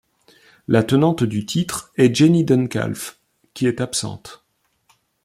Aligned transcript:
La 0.67 0.81
tenante 0.81 1.23
du 1.23 1.45
titre 1.45 1.91
est 1.95 2.15
Jenny 2.15 2.43
Duncalf, 2.43 3.19
qui 3.53 3.67
est 3.67 3.81
absente. 3.81 4.43